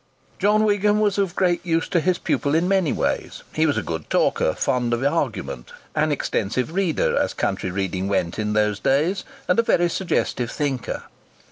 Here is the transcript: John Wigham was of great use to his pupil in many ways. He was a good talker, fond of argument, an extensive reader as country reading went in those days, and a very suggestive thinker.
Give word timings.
John 0.39 0.63
Wigham 0.63 0.99
was 0.99 1.19
of 1.19 1.35
great 1.35 1.63
use 1.63 1.87
to 1.89 1.99
his 1.99 2.17
pupil 2.17 2.55
in 2.55 2.67
many 2.67 2.91
ways. 2.91 3.43
He 3.53 3.67
was 3.67 3.77
a 3.77 3.83
good 3.83 4.09
talker, 4.09 4.53
fond 4.55 4.95
of 4.95 5.03
argument, 5.03 5.71
an 5.93 6.11
extensive 6.11 6.73
reader 6.73 7.15
as 7.15 7.35
country 7.35 7.69
reading 7.69 8.07
went 8.07 8.39
in 8.39 8.53
those 8.53 8.79
days, 8.79 9.23
and 9.47 9.59
a 9.59 9.61
very 9.61 9.89
suggestive 9.91 10.49
thinker. 10.49 11.03